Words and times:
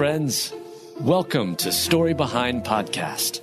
friends. 0.00 0.54
Welcome 0.98 1.56
to 1.56 1.70
Story 1.70 2.14
Behind 2.14 2.64
Podcast. 2.64 3.42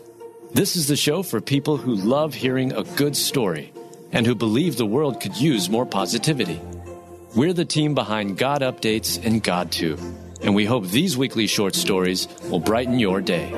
This 0.55 0.75
is 0.75 0.87
the 0.87 0.95
show 0.95 1.21
for 1.21 1.39
people 1.39 1.77
who 1.77 1.93
love 1.93 2.33
hearing 2.33 2.73
a 2.73 2.81
good 2.81 3.15
story 3.15 3.71
and 4.11 4.25
who 4.25 4.33
believe 4.33 4.75
the 4.75 4.83
world 4.83 5.21
could 5.21 5.37
use 5.37 5.69
more 5.69 5.85
positivity. 5.85 6.59
We're 7.35 7.53
the 7.53 7.63
team 7.63 7.93
behind 7.93 8.39
GodUpdates 8.39 9.23
and 9.23 9.43
GodTube, 9.43 10.01
and 10.41 10.55
we 10.55 10.65
hope 10.65 10.87
these 10.87 11.15
weekly 11.15 11.45
short 11.45 11.75
stories 11.75 12.27
will 12.49 12.59
brighten 12.59 12.97
your 12.97 13.21
day. 13.21 13.51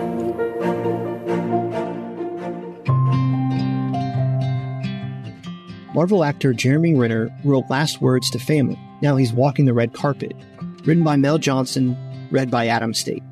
Marvel 5.94 6.26
actor 6.26 6.52
Jeremy 6.52 6.96
Renner 6.96 7.30
wrote 7.46 7.70
Last 7.70 8.02
Words 8.02 8.30
to 8.32 8.40
Family. 8.40 8.78
Now 9.02 9.16
he's 9.16 9.32
walking 9.32 9.64
the 9.64 9.74
red 9.74 9.94
carpet. 9.94 10.36
Written 10.84 11.06
by 11.06 11.16
Mel 11.16 11.38
Johnson, 11.38 11.96
read 12.32 12.52
by 12.52 12.68
Adam 12.68 12.94
State. 12.94 13.24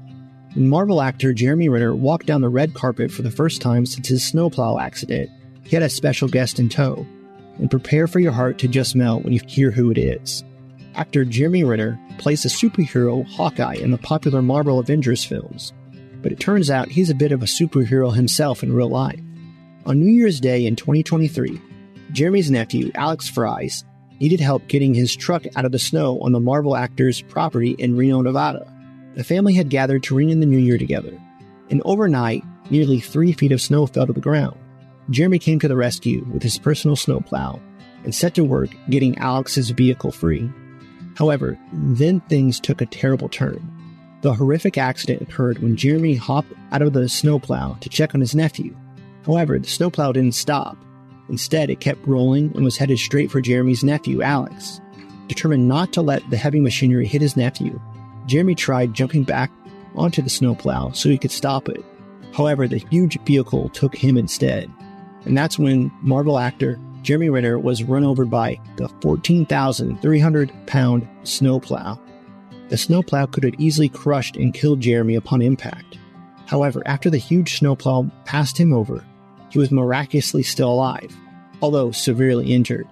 When 0.54 0.70
Marvel 0.70 1.02
actor 1.02 1.34
Jeremy 1.34 1.70
Renner 1.70 1.96
walked 1.96 2.26
down 2.26 2.42
the 2.42 2.50
red 2.50 2.74
carpet 2.74 3.12
for 3.12 3.22
the 3.22 3.32
first 3.32 3.62
time 3.62 3.86
since 3.86 4.08
his 4.08 4.26
snowplow 4.26 4.80
accident, 4.80 5.30
he 5.64 5.76
had 5.76 5.84
a 5.84 5.90
special 5.90 6.28
guest 6.28 6.60
in 6.60 6.70
tow. 6.70 7.06
And 7.60 7.70
prepare 7.70 8.08
for 8.08 8.20
your 8.20 8.32
heart 8.32 8.58
to 8.60 8.68
just 8.68 8.96
melt 8.96 9.24
when 9.24 9.34
you 9.34 9.42
hear 9.48 9.72
who 9.72 9.92
it 9.92 9.98
is. 9.98 10.44
Actor 10.96 11.26
Jeremy 11.26 11.64
Renner 11.64 12.00
plays 12.18 12.44
the 12.44 12.50
superhero 12.50 13.28
Hawkeye 13.28 13.76
in 13.76 13.92
the 13.92 13.98
popular 14.00 14.42
Marvel 14.42 14.80
Avengers 14.80 15.24
films, 15.24 15.74
but 16.22 16.32
it 16.32 16.40
turns 16.40 16.70
out 16.70 16.90
he's 16.90 17.10
a 17.10 17.16
bit 17.16 17.32
of 17.32 17.42
a 17.44 17.46
superhero 17.46 18.14
himself 18.14 18.64
in 18.64 18.74
real 18.74 18.90
life. 18.90 19.20
On 19.86 20.00
New 20.00 20.12
Year's 20.12 20.40
Day 20.40 20.66
in 20.66 20.76
2023, 20.76 21.62
Jeremy's 22.12 22.50
nephew, 22.50 22.92
Alex 22.96 23.30
Fries, 23.30 23.86
needed 24.20 24.40
help 24.40 24.68
getting 24.68 24.94
his 24.94 25.16
truck 25.16 25.46
out 25.56 25.66
of 25.66 25.72
the 25.72 25.80
snow 25.80 26.20
on 26.22 26.32
the 26.32 26.40
Marvel 26.40 26.76
actor's 26.76 27.22
property 27.22 27.72
in 27.72 27.96
Reno, 27.96 28.22
Nevada. 28.22 28.72
The 29.18 29.24
family 29.24 29.56
had 29.56 29.70
gathered 29.70 30.04
to 30.04 30.16
ring 30.16 30.30
in 30.30 30.42
the 30.42 30.46
new 30.46 30.60
year 30.60 30.78
together, 30.78 31.20
and 31.72 31.82
overnight, 31.86 32.44
nearly 32.70 33.00
three 33.00 33.32
feet 33.32 33.52
of 33.52 33.60
snow 33.60 33.88
fell 33.88 34.06
to 34.06 34.14
the 34.14 34.22
ground. 34.22 34.56
Jeremy 35.10 35.40
came 35.40 35.60
to 35.60 35.68
the 35.68 35.76
rescue 35.76 36.24
with 36.32 36.44
his 36.44 36.60
personal 36.60 36.96
snowplow 36.96 37.60
and 38.04 38.14
set 38.14 38.36
to 38.36 38.44
work 38.44 38.70
getting 38.92 39.18
Alex's 39.18 39.72
vehicle 39.72 40.12
free. 40.12 40.48
However, 41.16 41.58
then 41.74 42.20
things 42.20 42.60
took 42.60 42.80
a 42.80 42.86
terrible 42.86 43.28
turn. 43.28 43.68
The 44.22 44.36
horrific 44.36 44.78
accident 44.78 45.24
occurred 45.24 45.64
when 45.64 45.78
Jeremy 45.78 46.14
hopped 46.14 46.54
out 46.72 46.84
of 46.84 46.94
the 46.94 47.10
snowplow 47.10 47.76
to 47.82 47.90
check 47.90 48.14
on 48.14 48.22
his 48.22 48.36
nephew. 48.36 48.78
However, 49.26 49.58
the 49.58 49.68
snowplow 49.68 50.12
didn't 50.12 50.36
stop. 50.36 50.78
Instead, 51.28 51.72
it 51.72 51.80
kept 51.80 52.06
rolling 52.06 52.52
and 52.54 52.64
was 52.64 52.78
headed 52.78 53.00
straight 53.00 53.32
for 53.32 53.42
Jeremy's 53.42 53.84
nephew, 53.84 54.22
Alex. 54.22 54.80
Determined 55.26 55.68
not 55.68 55.92
to 55.94 56.04
let 56.04 56.22
the 56.30 56.38
heavy 56.38 56.60
machinery 56.60 57.08
hit 57.08 57.22
his 57.24 57.36
nephew, 57.36 57.82
Jeremy 58.28 58.56
tried 58.56 58.94
jumping 58.94 59.24
back 59.24 59.52
onto 59.96 60.22
the 60.22 60.30
snowplow 60.30 60.92
so 60.92 61.10
he 61.10 61.18
could 61.18 61.32
stop 61.32 61.70
it. 61.70 61.84
However, 62.34 62.68
the 62.68 62.84
huge 62.92 63.20
vehicle 63.22 63.70
took 63.70 63.96
him 63.96 64.18
instead. 64.18 64.72
And 65.26 65.36
that's 65.36 65.58
when 65.58 65.92
Marvel 66.02 66.38
actor 66.38 66.80
Jeremy 67.02 67.30
Renner 67.30 67.58
was 67.58 67.84
run 67.84 68.04
over 68.04 68.26
by 68.26 68.60
the 68.76 68.90
14,300 69.02 70.52
pound 70.68 71.08
snowplow. 71.24 72.00
The 72.70 72.78
snowplow 72.78 73.28
could 73.28 73.46
have 73.46 73.54
easily 73.58 73.88
crushed 73.88 74.36
and 74.36 74.54
killed 74.54 74.82
Jeremy 74.82 75.16
upon 75.16 75.42
impact. 75.42 75.98
However, 76.48 76.84
after 76.86 77.10
the 77.10 77.18
huge 77.18 77.60
snowplow 77.60 78.12
passed 78.26 78.58
him 78.58 78.74
over, 78.74 79.06
he 79.50 79.60
was 79.60 79.72
miraculously 79.72 80.44
still 80.44 80.72
alive, 80.72 81.16
although 81.62 81.92
severely 81.92 82.54
injured. 82.54 82.88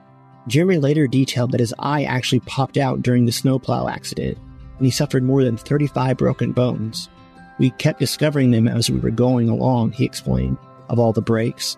Jeremy 0.48 0.78
later 0.78 1.08
detailed 1.08 1.52
that 1.52 1.60
his 1.60 1.74
eye 1.80 2.04
actually 2.04 2.40
popped 2.42 2.78
out 2.78 3.02
during 3.02 3.26
the 3.26 3.32
snowplow 3.32 3.90
accident, 3.90 4.38
and 4.78 4.86
he 4.86 4.92
suffered 4.92 5.24
more 5.24 5.44
than 5.44 5.58
35 5.58 6.18
broken 6.18 6.52
bones. 6.52 7.10
We 7.58 7.72
kept 7.72 8.00
discovering 8.00 8.52
them 8.52 8.68
as 8.68 8.90
we 8.90 9.00
were 9.00 9.12
going 9.12 9.50
along, 9.50 9.94
he 9.94 10.06
explained, 10.06 10.58
of 10.90 11.00
all 11.00 11.14
the 11.14 11.22
breaks. 11.22 11.78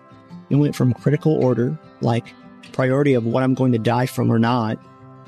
It 0.50 0.56
went 0.56 0.74
from 0.74 0.92
critical 0.94 1.32
order, 1.32 1.78
like 2.00 2.34
priority 2.72 3.14
of 3.14 3.24
what 3.24 3.42
I'm 3.42 3.54
going 3.54 3.72
to 3.72 3.78
die 3.78 4.06
from 4.06 4.30
or 4.30 4.38
not, 4.38 4.78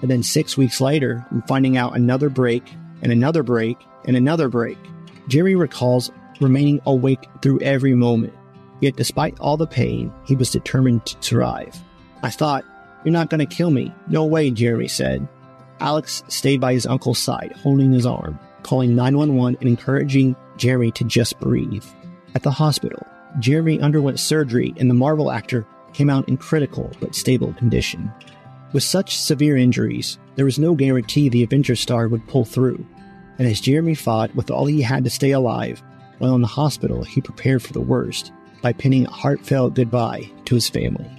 and 0.02 0.10
then 0.10 0.22
six 0.22 0.56
weeks 0.56 0.80
later, 0.80 1.24
I'm 1.30 1.42
finding 1.42 1.76
out 1.76 1.96
another 1.96 2.30
break, 2.30 2.64
and 3.02 3.12
another 3.12 3.42
break, 3.42 3.78
and 4.06 4.16
another 4.16 4.48
break. 4.48 4.78
Jerry 5.28 5.54
recalls 5.54 6.10
remaining 6.40 6.80
awake 6.86 7.28
through 7.42 7.60
every 7.60 7.94
moment. 7.94 8.32
Yet, 8.80 8.96
despite 8.96 9.38
all 9.40 9.58
the 9.58 9.66
pain, 9.66 10.12
he 10.24 10.34
was 10.34 10.50
determined 10.50 11.04
to 11.06 11.16
survive. 11.20 11.76
I 12.22 12.30
thought, 12.30 12.64
You're 13.04 13.12
not 13.12 13.30
going 13.30 13.46
to 13.46 13.56
kill 13.56 13.70
me. 13.70 13.94
No 14.08 14.24
way, 14.24 14.50
Jeremy 14.50 14.88
said. 14.88 15.26
Alex 15.80 16.22
stayed 16.28 16.60
by 16.60 16.72
his 16.72 16.86
uncle's 16.86 17.18
side, 17.18 17.52
holding 17.62 17.92
his 17.92 18.06
arm, 18.06 18.38
calling 18.62 18.94
911 18.94 19.56
and 19.60 19.68
encouraging 19.68 20.36
Jeremy 20.56 20.90
to 20.92 21.04
just 21.04 21.38
breathe. 21.40 21.84
At 22.34 22.42
the 22.42 22.50
hospital, 22.50 23.06
Jeremy 23.38 23.80
underwent 23.80 24.20
surgery 24.20 24.74
and 24.76 24.90
the 24.90 24.94
Marvel 24.94 25.30
actor 25.30 25.66
came 25.92 26.10
out 26.10 26.28
in 26.28 26.36
critical 26.36 26.90
but 27.00 27.14
stable 27.14 27.52
condition. 27.54 28.12
With 28.72 28.82
such 28.82 29.18
severe 29.18 29.56
injuries, 29.56 30.18
there 30.36 30.44
was 30.44 30.58
no 30.58 30.74
guarantee 30.74 31.28
the 31.28 31.42
Avenger 31.42 31.74
star 31.74 32.06
would 32.08 32.28
pull 32.28 32.44
through, 32.44 32.86
and 33.38 33.48
as 33.48 33.60
Jeremy 33.60 33.94
fought 33.94 34.34
with 34.34 34.50
all 34.50 34.66
he 34.66 34.82
had 34.82 35.02
to 35.04 35.10
stay 35.10 35.32
alive, 35.32 35.82
while 36.18 36.34
in 36.34 36.40
the 36.42 36.46
hospital, 36.46 37.02
he 37.02 37.20
prepared 37.20 37.62
for 37.62 37.72
the 37.72 37.80
worst 37.80 38.32
by 38.62 38.72
penning 38.72 39.06
a 39.06 39.10
heartfelt 39.10 39.74
goodbye 39.74 40.30
to 40.44 40.54
his 40.54 40.68
family. 40.68 41.10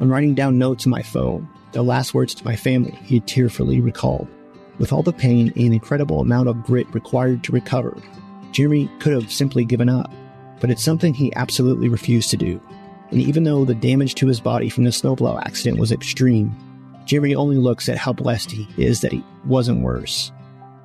I'm 0.00 0.10
writing 0.10 0.34
down 0.34 0.58
notes 0.58 0.86
on 0.86 0.90
my 0.90 1.02
phone, 1.02 1.48
the 1.72 1.82
last 1.82 2.14
words 2.14 2.34
to 2.34 2.44
my 2.44 2.56
family 2.56 2.92
he 3.02 3.20
tearfully 3.20 3.80
recalled. 3.80 4.28
With 4.78 4.92
all 4.92 5.02
the 5.02 5.12
pain 5.12 5.52
and 5.56 5.74
incredible 5.74 6.20
amount 6.20 6.48
of 6.48 6.62
grit 6.62 6.86
required 6.94 7.42
to 7.44 7.52
recover, 7.52 7.96
Jeremy 8.52 8.90
could 9.00 9.12
have 9.12 9.32
simply 9.32 9.64
given 9.64 9.88
up, 9.88 10.10
but 10.60 10.70
it's 10.70 10.82
something 10.82 11.12
he 11.12 11.34
absolutely 11.34 11.88
refused 11.88 12.30
to 12.30 12.36
do. 12.36 12.60
And 13.10 13.20
even 13.20 13.44
though 13.44 13.64
the 13.64 13.74
damage 13.74 14.14
to 14.16 14.26
his 14.26 14.40
body 14.40 14.68
from 14.68 14.84
the 14.84 14.92
snowplow 14.92 15.38
accident 15.40 15.78
was 15.78 15.92
extreme, 15.92 16.54
Jeremy 17.06 17.34
only 17.34 17.56
looks 17.56 17.88
at 17.88 17.98
how 17.98 18.12
blessed 18.12 18.50
he 18.50 18.68
is 18.76 19.00
that 19.00 19.12
he 19.12 19.24
wasn't 19.46 19.82
worse. 19.82 20.30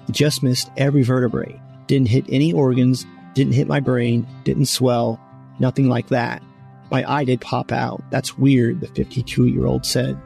He 0.08 0.14
just 0.14 0.42
missed 0.42 0.72
every 0.78 1.04
vertebrae, 1.04 1.60
didn't 1.88 2.10
hit 2.10 2.26
any 2.30 2.54
organs, 2.54 3.06
didn't 3.34 3.54
hit 3.54 3.68
my 3.68 3.80
brain, 3.80 4.26
didn't 4.44 4.66
swell, 4.66 5.20
nothing 5.60 5.90
like 5.90 6.08
that. 6.10 6.42
My 6.92 7.10
eye 7.12 7.26
did 7.26 7.42
pop 7.42 7.72
out. 7.72 8.04
That's 8.10 8.38
weird, 8.38 8.82
the 8.82 8.88
52 8.88 9.48
year 9.48 9.66
old 9.66 9.86
said. 9.86 10.20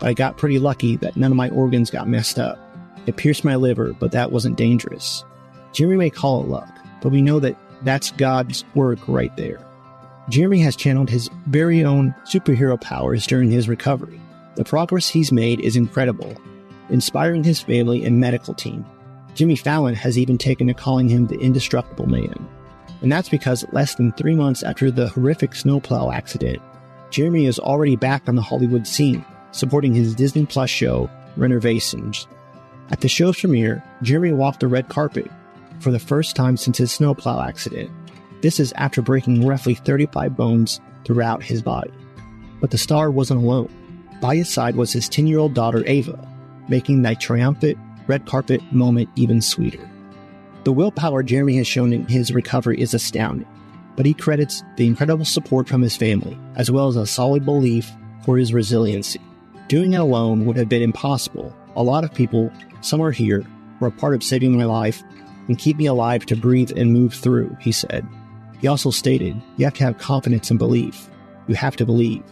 But 0.00 0.08
I 0.08 0.14
got 0.14 0.38
pretty 0.38 0.58
lucky 0.58 0.96
that 0.96 1.16
none 1.16 1.30
of 1.30 1.36
my 1.36 1.50
organs 1.50 1.90
got 1.90 2.08
messed 2.08 2.38
up. 2.38 2.58
It 3.06 3.16
pierced 3.16 3.44
my 3.44 3.54
liver, 3.54 3.92
but 3.92 4.12
that 4.12 4.32
wasn't 4.32 4.58
dangerous. 4.58 5.24
Jeremy 5.72 5.96
may 5.96 6.10
call 6.10 6.42
it 6.42 6.48
luck, 6.48 6.74
but 7.00 7.10
we 7.10 7.22
know 7.22 7.38
that 7.40 7.56
that's 7.82 8.10
God's 8.12 8.64
work 8.74 8.98
right 9.06 9.34
there. 9.36 9.64
Jeremy 10.28 10.60
has 10.60 10.76
channeled 10.76 11.10
his 11.10 11.30
very 11.46 11.84
own 11.84 12.14
superhero 12.24 12.80
powers 12.80 13.26
during 13.26 13.50
his 13.50 13.68
recovery. 13.68 14.20
The 14.56 14.64
progress 14.64 15.08
he's 15.08 15.32
made 15.32 15.60
is 15.60 15.76
incredible, 15.76 16.36
inspiring 16.88 17.44
his 17.44 17.60
family 17.60 18.04
and 18.04 18.20
medical 18.20 18.54
team. 18.54 18.84
Jimmy 19.34 19.56
Fallon 19.56 19.94
has 19.94 20.18
even 20.18 20.38
taken 20.38 20.66
to 20.66 20.74
calling 20.74 21.08
him 21.08 21.26
the 21.26 21.38
indestructible 21.38 22.06
man. 22.06 22.48
And 23.00 23.10
that's 23.10 23.28
because 23.28 23.64
less 23.72 23.94
than 23.94 24.12
three 24.12 24.34
months 24.34 24.62
after 24.62 24.90
the 24.90 25.08
horrific 25.08 25.54
snowplow 25.54 26.10
accident, 26.10 26.60
Jeremy 27.10 27.46
is 27.46 27.58
already 27.58 27.96
back 27.96 28.28
on 28.28 28.36
the 28.36 28.42
Hollywood 28.42 28.86
scene, 28.86 29.24
supporting 29.52 29.94
his 29.94 30.14
Disney 30.14 30.46
Plus 30.46 30.70
show, 30.70 31.10
Rennervations. 31.36 32.26
At 32.90 33.00
the 33.00 33.08
show's 33.08 33.38
premiere, 33.38 33.82
Jeremy 34.02 34.32
walked 34.32 34.60
the 34.60 34.68
red 34.68 34.88
carpet 34.88 35.30
for 35.80 35.90
the 35.90 35.98
first 35.98 36.36
time 36.36 36.56
since 36.56 36.78
his 36.78 36.92
snowplow 36.92 37.42
accident. 37.42 37.90
This 38.42 38.58
is 38.58 38.72
after 38.76 39.02
breaking 39.02 39.46
roughly 39.46 39.74
35 39.74 40.36
bones 40.36 40.80
throughout 41.04 41.42
his 41.42 41.62
body. 41.62 41.92
But 42.60 42.70
the 42.70 42.78
star 42.78 43.10
wasn't 43.10 43.42
alone. 43.42 43.72
By 44.20 44.36
his 44.36 44.48
side 44.48 44.76
was 44.76 44.92
his 44.92 45.08
10 45.08 45.26
year 45.26 45.38
old 45.38 45.54
daughter, 45.54 45.82
Ava, 45.86 46.26
making 46.68 47.02
that 47.02 47.20
triumphant 47.20 47.78
red 48.06 48.26
carpet 48.26 48.60
moment 48.72 49.08
even 49.16 49.40
sweeter. 49.40 49.88
The 50.64 50.72
willpower 50.72 51.22
Jeremy 51.22 51.56
has 51.56 51.66
shown 51.66 51.92
in 51.92 52.06
his 52.06 52.32
recovery 52.32 52.80
is 52.80 52.92
astounding, 52.92 53.48
but 53.96 54.04
he 54.04 54.12
credits 54.12 54.62
the 54.76 54.86
incredible 54.86 55.24
support 55.24 55.68
from 55.68 55.80
his 55.80 55.96
family, 55.96 56.38
as 56.56 56.70
well 56.70 56.88
as 56.88 56.96
a 56.96 57.06
solid 57.06 57.44
belief 57.44 57.90
for 58.24 58.36
his 58.36 58.52
resiliency. 58.52 59.20
Doing 59.70 59.92
it 59.92 60.00
alone 60.00 60.46
would 60.46 60.56
have 60.56 60.68
been 60.68 60.82
impossible. 60.82 61.56
A 61.76 61.82
lot 61.84 62.02
of 62.02 62.12
people, 62.12 62.50
some 62.80 63.00
are 63.00 63.12
here, 63.12 63.46
were 63.78 63.86
a 63.86 63.92
part 63.92 64.16
of 64.16 64.24
saving 64.24 64.58
my 64.58 64.64
life 64.64 65.00
and 65.46 65.56
keep 65.56 65.76
me 65.76 65.86
alive 65.86 66.26
to 66.26 66.34
breathe 66.34 66.72
and 66.76 66.92
move 66.92 67.14
through, 67.14 67.56
he 67.60 67.70
said. 67.70 68.04
He 68.60 68.66
also 68.66 68.90
stated, 68.90 69.40
You 69.58 69.66
have 69.66 69.74
to 69.74 69.84
have 69.84 69.98
confidence 69.98 70.50
and 70.50 70.58
belief. 70.58 71.08
You 71.46 71.54
have 71.54 71.76
to 71.76 71.86
believe. 71.86 72.24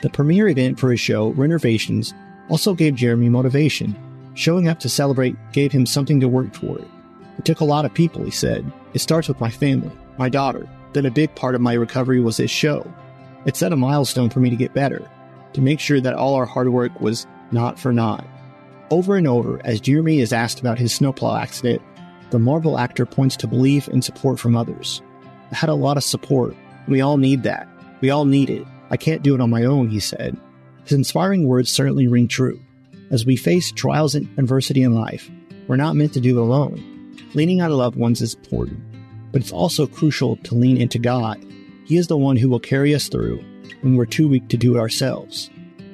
The 0.00 0.08
premiere 0.08 0.48
event 0.48 0.80
for 0.80 0.90
his 0.90 1.00
show, 1.00 1.34
Rennervations, 1.34 2.14
also 2.48 2.72
gave 2.72 2.94
Jeremy 2.94 3.28
motivation. 3.28 3.94
Showing 4.32 4.66
up 4.66 4.80
to 4.80 4.88
celebrate 4.88 5.36
gave 5.52 5.72
him 5.72 5.84
something 5.84 6.18
to 6.20 6.28
work 6.28 6.54
toward. 6.54 6.86
It 7.36 7.44
took 7.44 7.60
a 7.60 7.64
lot 7.66 7.84
of 7.84 7.92
people, 7.92 8.24
he 8.24 8.30
said. 8.30 8.64
It 8.94 9.00
starts 9.00 9.28
with 9.28 9.38
my 9.38 9.50
family, 9.50 9.92
my 10.16 10.30
daughter. 10.30 10.66
Then 10.94 11.04
a 11.04 11.10
big 11.10 11.34
part 11.34 11.54
of 11.54 11.60
my 11.60 11.74
recovery 11.74 12.20
was 12.20 12.38
this 12.38 12.50
show. 12.50 12.90
It 13.44 13.54
set 13.54 13.74
a 13.74 13.76
milestone 13.76 14.30
for 14.30 14.40
me 14.40 14.48
to 14.48 14.56
get 14.56 14.72
better, 14.72 15.06
to 15.52 15.60
make 15.60 15.80
sure 15.80 16.00
that 16.00 16.14
all 16.14 16.34
our 16.34 16.46
hard 16.46 16.70
work 16.70 17.00
was 17.00 17.26
not 17.52 17.78
for 17.78 17.92
naught. 17.92 18.26
Over 18.90 19.16
and 19.16 19.26
over, 19.26 19.60
as 19.64 19.80
Jeremy 19.80 20.20
is 20.20 20.32
asked 20.32 20.60
about 20.60 20.78
his 20.78 20.94
snowplow 20.94 21.36
accident, 21.36 21.82
The 22.30 22.38
Marvel 22.38 22.78
actor 22.78 23.06
points 23.06 23.36
to 23.38 23.46
belief 23.46 23.88
and 23.88 24.04
support 24.04 24.38
from 24.38 24.56
others. 24.56 25.02
I 25.52 25.56
had 25.56 25.70
a 25.70 25.74
lot 25.74 25.96
of 25.96 26.04
support. 26.04 26.56
We 26.88 27.00
all 27.00 27.16
need 27.16 27.42
that. 27.44 27.68
We 28.00 28.10
all 28.10 28.24
need 28.24 28.50
it. 28.50 28.66
I 28.90 28.96
can't 28.96 29.22
do 29.22 29.34
it 29.34 29.40
on 29.40 29.50
my 29.50 29.64
own, 29.64 29.88
he 29.88 30.00
said. 30.00 30.36
His 30.84 30.92
inspiring 30.92 31.46
words 31.46 31.70
certainly 31.70 32.08
ring 32.08 32.28
true. 32.28 32.60
As 33.10 33.26
we 33.26 33.36
face 33.36 33.72
trials 33.72 34.14
and 34.14 34.28
adversity 34.38 34.82
in 34.82 34.94
life, 34.94 35.30
we're 35.66 35.76
not 35.76 35.96
meant 35.96 36.12
to 36.14 36.20
do 36.20 36.38
it 36.38 36.42
alone. 36.42 37.16
Leaning 37.34 37.60
on 37.60 37.70
loved 37.70 37.96
ones 37.96 38.20
is 38.20 38.34
important, 38.34 38.80
but 39.30 39.40
it's 39.40 39.52
also 39.52 39.86
crucial 39.86 40.36
to 40.38 40.54
lean 40.54 40.76
into 40.76 40.98
God. 40.98 41.44
He 41.84 41.96
is 41.96 42.08
the 42.08 42.16
one 42.16 42.36
who 42.36 42.48
will 42.48 42.60
carry 42.60 42.94
us 42.94 43.08
through 43.08 43.44
when 43.82 43.96
we're 43.96 44.06
too 44.06 44.28
weak 44.28 44.48
to 44.48 44.56
do 44.56 44.76
it 44.76 44.80
ourselves. 44.80 45.50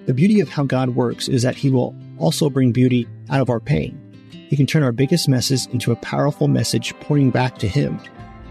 The 0.06 0.14
beauty 0.14 0.40
of 0.40 0.48
how 0.48 0.64
God 0.64 0.90
works 0.90 1.28
is 1.28 1.42
that 1.42 1.56
He 1.56 1.70
will 1.70 1.94
also 2.18 2.48
bring 2.48 2.72
beauty 2.72 3.08
out 3.30 3.40
of 3.40 3.50
our 3.50 3.60
pain. 3.60 4.00
He 4.30 4.56
can 4.56 4.66
turn 4.66 4.82
our 4.82 4.92
biggest 4.92 5.28
messes 5.28 5.66
into 5.72 5.92
a 5.92 5.96
powerful 5.96 6.48
message 6.48 6.94
pointing 7.00 7.30
back 7.30 7.58
to 7.58 7.68
Him, 7.68 7.98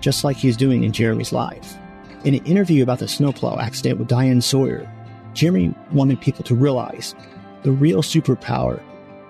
just 0.02 0.24
like 0.24 0.38
He's 0.38 0.58
doing 0.58 0.84
in 0.84 0.92
Jeremy's 0.92 1.32
life. 1.32 1.78
In 2.26 2.34
an 2.34 2.46
interview 2.46 2.84
about 2.84 3.00
the 3.00 3.08
snowplow 3.08 3.60
accident 3.60 4.00
with 4.00 4.08
Diane 4.08 4.42
Sawyer, 4.42 4.92
Jeremy 5.34 5.74
wanted 5.92 6.20
people 6.22 6.44
to 6.46 6.56
realize 6.56 7.14
the 7.64 7.72
real 7.72 8.02
superpower 8.02 8.82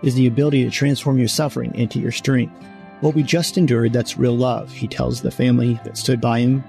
is 0.02 0.16
the 0.16 0.28
ability 0.28 0.64
to 0.64 0.70
transform 0.70 1.18
your 1.18 1.28
suffering 1.28 1.74
into 1.76 2.00
your 2.00 2.12
strength. 2.12 2.54
What 3.02 3.16
we 3.16 3.24
just 3.24 3.58
endured, 3.58 3.94
that's 3.94 4.18
real 4.18 4.38
love, 4.38 4.72
he 4.72 4.88
tells 4.88 5.22
the 5.22 5.32
family 5.32 5.80
that 5.84 5.98
stood 5.98 6.22
by 6.22 6.40
him. 6.40 6.64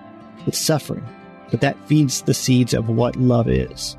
It's 0.46 0.58
suffering, 0.58 1.06
but 1.50 1.60
that 1.60 1.88
feeds 1.88 2.22
the 2.22 2.34
seeds 2.34 2.74
of 2.74 2.88
what 2.88 3.16
love 3.16 3.48
is. 3.48 3.96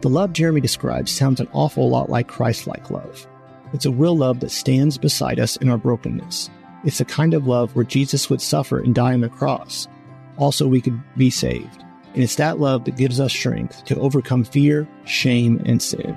The 0.00 0.08
love 0.08 0.32
Jeremy 0.32 0.60
describes 0.60 1.10
sounds 1.10 1.40
an 1.40 1.48
awful 1.52 1.88
lot 1.90 2.08
like 2.08 2.28
Christ 2.28 2.66
like 2.66 2.90
love. 2.90 3.26
It's 3.72 3.86
a 3.86 3.90
real 3.90 4.16
love 4.16 4.40
that 4.40 4.50
stands 4.50 4.98
beside 4.98 5.38
us 5.38 5.56
in 5.56 5.68
our 5.68 5.78
brokenness. 5.78 6.50
It's 6.84 7.00
a 7.00 7.04
kind 7.04 7.34
of 7.34 7.46
love 7.46 7.76
where 7.76 7.84
Jesus 7.84 8.30
would 8.30 8.40
suffer 8.40 8.78
and 8.78 8.94
die 8.94 9.12
on 9.12 9.20
the 9.20 9.28
cross. 9.28 9.86
Also, 10.38 10.66
we 10.66 10.80
could 10.80 11.00
be 11.16 11.30
saved. 11.30 11.84
And 12.14 12.22
it's 12.22 12.36
that 12.36 12.58
love 12.58 12.84
that 12.86 12.96
gives 12.96 13.20
us 13.20 13.32
strength 13.32 13.84
to 13.84 14.00
overcome 14.00 14.42
fear, 14.42 14.88
shame, 15.04 15.62
and 15.66 15.80
sin. 15.80 16.16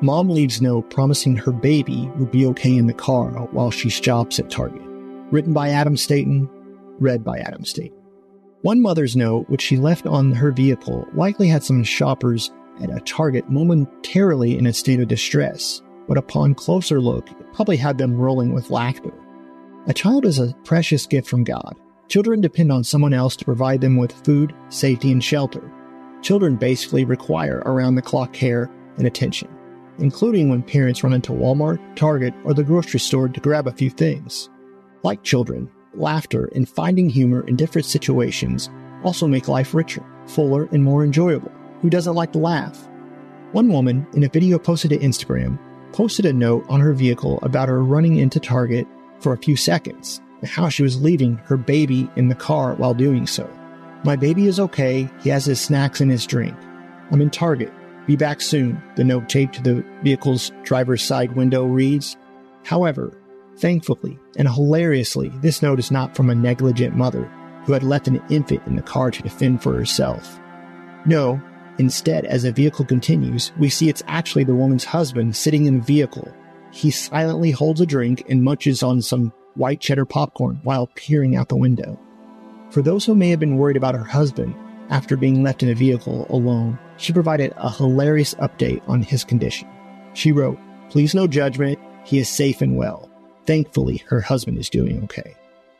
Mom 0.00 0.28
leaves 0.28 0.60
note 0.60 0.90
promising 0.90 1.36
her 1.36 1.52
baby 1.52 2.10
will 2.18 2.26
be 2.26 2.44
okay 2.46 2.76
in 2.76 2.86
the 2.86 2.92
car 2.92 3.30
while 3.52 3.70
she 3.70 3.88
shops 3.88 4.40
at 4.40 4.50
Target. 4.50 4.82
Written 5.30 5.52
by 5.52 5.68
Adam 5.70 5.96
Staten, 5.96 6.48
read 6.98 7.22
by 7.24 7.38
Adam 7.38 7.64
Staten. 7.64 7.96
One 8.62 8.82
mother's 8.82 9.14
note, 9.14 9.48
which 9.48 9.62
she 9.62 9.76
left 9.76 10.06
on 10.06 10.32
her 10.32 10.50
vehicle, 10.50 11.06
likely 11.14 11.46
had 11.46 11.62
some 11.62 11.84
shoppers 11.84 12.50
at 12.82 12.90
a 12.90 13.00
Target 13.00 13.48
momentarily 13.48 14.58
in 14.58 14.66
a 14.66 14.72
state 14.72 15.00
of 15.00 15.08
distress, 15.08 15.80
but 16.08 16.18
upon 16.18 16.54
closer 16.54 17.00
look, 17.00 17.30
it 17.30 17.52
probably 17.52 17.76
had 17.76 17.96
them 17.96 18.16
rolling 18.16 18.52
with 18.52 18.70
laughter. 18.70 19.12
A 19.86 19.94
child 19.94 20.26
is 20.26 20.40
a 20.40 20.54
precious 20.64 21.06
gift 21.06 21.28
from 21.28 21.44
God. 21.44 21.76
Children 22.08 22.40
depend 22.40 22.72
on 22.72 22.84
someone 22.84 23.14
else 23.14 23.36
to 23.36 23.44
provide 23.44 23.80
them 23.80 23.96
with 23.96 24.24
food, 24.24 24.52
safety, 24.70 25.12
and 25.12 25.22
shelter. 25.22 25.70
Children 26.20 26.56
basically 26.56 27.04
require 27.04 27.62
around 27.64 27.94
the 27.94 28.02
clock 28.02 28.32
care 28.32 28.70
and 28.96 29.06
attention 29.06 29.53
including 29.98 30.48
when 30.48 30.62
parents 30.62 31.02
run 31.02 31.12
into 31.12 31.32
Walmart, 31.32 31.80
Target, 31.96 32.34
or 32.44 32.54
the 32.54 32.64
grocery 32.64 33.00
store 33.00 33.28
to 33.28 33.40
grab 33.40 33.66
a 33.66 33.72
few 33.72 33.90
things. 33.90 34.48
Like 35.02 35.22
children, 35.22 35.70
laughter 35.94 36.50
and 36.54 36.68
finding 36.68 37.08
humor 37.08 37.46
in 37.46 37.56
different 37.56 37.86
situations 37.86 38.70
also 39.02 39.26
make 39.26 39.48
life 39.48 39.74
richer, 39.74 40.04
fuller, 40.26 40.68
and 40.72 40.82
more 40.82 41.04
enjoyable. 41.04 41.52
Who 41.82 41.90
doesn't 41.90 42.14
like 42.14 42.32
to 42.32 42.38
laugh? 42.38 42.88
One 43.52 43.68
woman, 43.68 44.06
in 44.14 44.24
a 44.24 44.28
video 44.28 44.58
posted 44.58 44.90
to 44.90 44.98
Instagram, 44.98 45.58
posted 45.92 46.26
a 46.26 46.32
note 46.32 46.64
on 46.68 46.80
her 46.80 46.92
vehicle 46.92 47.38
about 47.42 47.68
her 47.68 47.84
running 47.84 48.16
into 48.16 48.40
Target 48.40 48.86
for 49.20 49.32
a 49.32 49.38
few 49.38 49.56
seconds 49.56 50.20
and 50.40 50.50
how 50.50 50.68
she 50.68 50.82
was 50.82 51.02
leaving 51.02 51.36
her 51.44 51.56
baby 51.56 52.10
in 52.16 52.28
the 52.28 52.34
car 52.34 52.74
while 52.74 52.94
doing 52.94 53.26
so. 53.26 53.48
My 54.04 54.16
baby 54.16 54.46
is 54.46 54.58
okay. 54.58 55.08
He 55.22 55.30
has 55.30 55.44
his 55.44 55.60
snacks 55.60 56.00
and 56.00 56.10
his 56.10 56.26
drink. 56.26 56.56
I'm 57.10 57.20
in 57.20 57.30
Target. 57.30 57.72
Be 58.06 58.16
back 58.16 58.42
soon, 58.42 58.82
the 58.96 59.04
note 59.04 59.28
taped 59.28 59.54
to 59.54 59.62
the 59.62 59.84
vehicle's 60.02 60.52
driver's 60.62 61.02
side 61.02 61.34
window 61.34 61.64
reads. 61.64 62.16
However, 62.62 63.18
thankfully 63.56 64.18
and 64.36 64.48
hilariously, 64.48 65.30
this 65.36 65.62
note 65.62 65.78
is 65.78 65.90
not 65.90 66.14
from 66.14 66.28
a 66.28 66.34
negligent 66.34 66.94
mother 66.94 67.30
who 67.64 67.72
had 67.72 67.82
left 67.82 68.08
an 68.08 68.22
infant 68.28 68.62
in 68.66 68.76
the 68.76 68.82
car 68.82 69.10
to 69.10 69.22
defend 69.22 69.62
for 69.62 69.72
herself. 69.72 70.38
No, 71.06 71.40
instead, 71.78 72.26
as 72.26 72.42
the 72.42 72.52
vehicle 72.52 72.84
continues, 72.84 73.52
we 73.58 73.70
see 73.70 73.88
it's 73.88 74.02
actually 74.06 74.44
the 74.44 74.54
woman's 74.54 74.84
husband 74.84 75.34
sitting 75.34 75.64
in 75.64 75.78
the 75.78 75.84
vehicle. 75.84 76.30
He 76.72 76.90
silently 76.90 77.52
holds 77.52 77.80
a 77.80 77.86
drink 77.86 78.24
and 78.28 78.42
munches 78.42 78.82
on 78.82 79.00
some 79.00 79.32
white 79.54 79.80
cheddar 79.80 80.04
popcorn 80.04 80.60
while 80.62 80.88
peering 80.94 81.36
out 81.36 81.48
the 81.48 81.56
window. 81.56 81.98
For 82.70 82.82
those 82.82 83.06
who 83.06 83.14
may 83.14 83.30
have 83.30 83.40
been 83.40 83.56
worried 83.56 83.76
about 83.76 83.94
her 83.94 84.04
husband 84.04 84.54
after 84.90 85.16
being 85.16 85.42
left 85.42 85.62
in 85.62 85.68
a 85.70 85.74
vehicle 85.74 86.26
alone, 86.28 86.78
she 86.96 87.12
provided 87.12 87.52
a 87.56 87.70
hilarious 87.70 88.34
update 88.34 88.82
on 88.88 89.02
his 89.02 89.24
condition. 89.24 89.68
She 90.12 90.32
wrote, 90.32 90.58
Please 90.90 91.14
no 91.14 91.26
judgment, 91.26 91.78
he 92.04 92.18
is 92.18 92.28
safe 92.28 92.60
and 92.60 92.76
well. 92.76 93.10
Thankfully, 93.46 93.98
her 94.08 94.20
husband 94.20 94.58
is 94.58 94.70
doing 94.70 95.02
okay. 95.04 95.34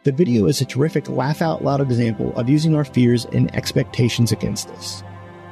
The 0.04 0.12
video 0.12 0.46
is 0.46 0.60
a 0.60 0.66
terrific 0.66 1.08
laugh 1.08 1.40
out 1.40 1.64
loud 1.64 1.80
example 1.80 2.36
of 2.36 2.48
using 2.48 2.74
our 2.74 2.84
fears 2.84 3.26
and 3.32 3.54
expectations 3.54 4.32
against 4.32 4.68
us. 4.70 5.02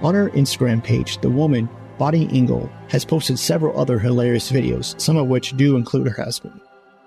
On 0.02 0.14
her 0.14 0.28
Instagram 0.30 0.82
page, 0.82 1.18
the 1.18 1.30
woman, 1.30 1.68
Bonnie 1.96 2.28
Engel, 2.32 2.70
has 2.88 3.04
posted 3.04 3.38
several 3.38 3.78
other 3.78 3.98
hilarious 3.98 4.50
videos, 4.50 5.00
some 5.00 5.16
of 5.16 5.28
which 5.28 5.56
do 5.56 5.76
include 5.76 6.08
her 6.08 6.22
husband. 6.22 6.60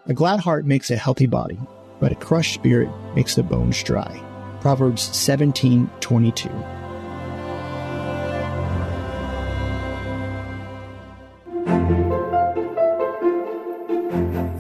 A 0.07 0.13
glad 0.13 0.39
heart 0.39 0.65
makes 0.65 0.89
a 0.89 0.95
healthy 0.95 1.27
body, 1.27 1.59
but 1.99 2.11
a 2.11 2.15
crushed 2.15 2.53
spirit 2.53 2.89
makes 3.15 3.35
the 3.35 3.43
bones 3.43 3.83
dry. 3.83 4.25
Proverbs 4.65 5.03
17:22. 5.12 6.50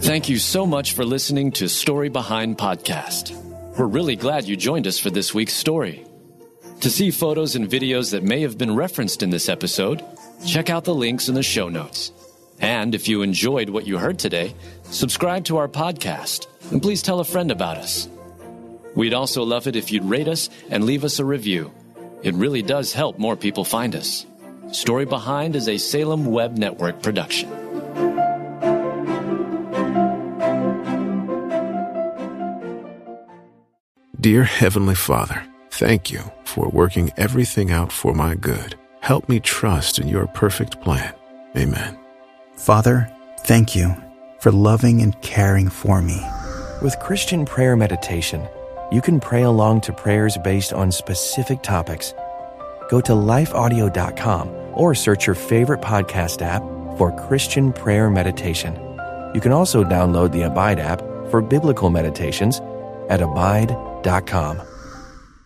Thank 0.01 0.29
you 0.29 0.37
so 0.37 0.67
much 0.67 0.93
for 0.93 1.03
listening 1.03 1.51
to 1.53 1.67
Story 1.67 2.09
Behind 2.09 2.55
Podcast. 2.55 3.35
We're 3.79 3.87
really 3.87 4.15
glad 4.15 4.45
you 4.45 4.55
joined 4.55 4.85
us 4.85 4.99
for 4.99 5.09
this 5.09 5.33
week's 5.33 5.55
story. 5.55 6.05
To 6.81 6.91
see 6.91 7.09
photos 7.09 7.55
and 7.55 7.67
videos 7.67 8.11
that 8.11 8.21
may 8.21 8.41
have 8.41 8.59
been 8.59 8.75
referenced 8.75 9.23
in 9.23 9.31
this 9.31 9.49
episode, 9.49 10.03
check 10.45 10.69
out 10.69 10.83
the 10.83 10.93
links 10.93 11.29
in 11.29 11.33
the 11.33 11.41
show 11.41 11.67
notes. 11.67 12.11
And 12.59 12.93
if 12.93 13.07
you 13.07 13.23
enjoyed 13.23 13.71
what 13.71 13.87
you 13.87 13.97
heard 13.97 14.19
today, 14.19 14.53
subscribe 14.83 15.45
to 15.45 15.57
our 15.57 15.67
podcast 15.67 16.45
and 16.71 16.79
please 16.79 17.01
tell 17.01 17.21
a 17.21 17.25
friend 17.25 17.49
about 17.49 17.77
us. 17.77 18.07
We'd 18.95 19.13
also 19.13 19.43
love 19.43 19.67
it 19.67 19.75
if 19.75 19.91
you'd 19.91 20.05
rate 20.05 20.27
us 20.27 20.49
and 20.69 20.83
leave 20.83 21.03
us 21.03 21.19
a 21.19 21.25
review. 21.25 21.71
It 22.23 22.33
really 22.33 22.61
does 22.61 22.93
help 22.93 23.19
more 23.19 23.35
people 23.35 23.63
find 23.63 23.95
us. 23.95 24.25
Story 24.71 25.05
Behind 25.05 25.55
is 25.55 25.69
a 25.69 25.77
Salem 25.77 26.25
Web 26.25 26.57
Network 26.57 27.03
production. 27.03 27.49
Dear 34.19 34.43
Heavenly 34.43 34.95
Father, 34.95 35.45
Thank 35.75 36.09
you 36.09 36.21
for 36.45 36.69
working 36.69 37.11
everything 37.17 37.69
out 37.69 37.91
for 37.91 38.13
my 38.13 38.33
good. 38.35 38.75
Help 39.01 39.27
me 39.27 39.41
trust 39.41 39.99
in 39.99 40.07
your 40.07 40.25
perfect 40.27 40.79
plan. 40.79 41.13
Amen. 41.57 41.99
Father, 42.55 43.11
thank 43.39 43.75
you 43.75 43.93
for 44.39 44.53
loving 44.53 45.01
and 45.01 45.21
caring 45.21 45.67
for 45.67 46.01
me. 46.01 46.25
With 46.81 46.97
Christian 47.01 47.45
prayer 47.45 47.75
meditation, 47.75 48.47
you 48.95 49.01
can 49.01 49.19
pray 49.19 49.41
along 49.41 49.81
to 49.81 49.91
prayers 49.91 50.37
based 50.37 50.71
on 50.71 50.89
specific 50.89 51.61
topics. 51.61 52.13
Go 52.87 53.01
to 53.01 53.11
lifeaudio.com 53.11 54.47
or 54.73 54.95
search 54.95 55.27
your 55.27 55.35
favorite 55.35 55.81
podcast 55.81 56.41
app 56.41 56.63
for 56.97 57.11
Christian 57.27 57.73
prayer 57.73 58.09
meditation. 58.09 58.73
You 59.33 59.41
can 59.41 59.51
also 59.51 59.83
download 59.83 60.31
the 60.31 60.43
Abide 60.43 60.79
app 60.79 61.01
for 61.29 61.41
biblical 61.41 61.89
meditations 61.89 62.61
at 63.09 63.21
abide.com. 63.21 64.61